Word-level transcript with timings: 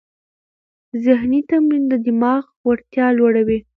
ذهني 1.05 1.39
تمرین 1.49 1.83
د 1.91 1.93
دماغ 2.05 2.43
وړتیا 2.67 3.07
لوړوي. 3.17 3.59